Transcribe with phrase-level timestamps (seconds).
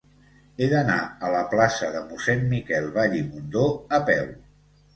[0.63, 0.95] He d'anar
[1.27, 3.69] a la plaça de Mossèn Miquel Vall i Mundó
[4.01, 4.29] a peu.